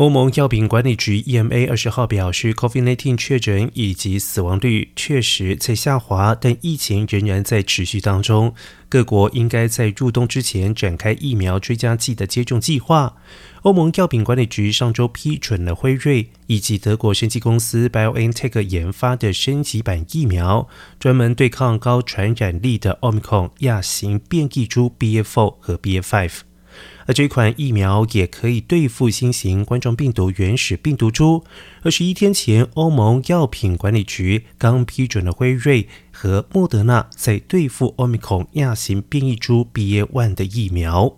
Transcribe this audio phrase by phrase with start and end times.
[0.00, 8.54] 欧盟药品管理局 EMA 二十号表示，COVID-19 确诊以及死亡率确实在下滑，但疫情仍然在持续当中。
[8.88, 13.14] 各国应该在入冬之前展开疫苗追加剂的接种计划。
[13.60, 20.66] 欧盟药品管理局上周批准了辉瑞以及德国生技公司 BioNTech 研发的升级版疫苗，
[20.98, 26.49] 专门对抗高传染力的奥密克戎亚型变异株 BA.4 和 BA.5。
[27.10, 31.42] 而这款疫苗也可以对付新型冠状病毒原始病毒株。
[31.82, 41.16] 二十一天前，欧盟药品管理局刚批准了辉瑞和莫德纳在对付奥密克戎亚型变异株 BA.1 的疫苗。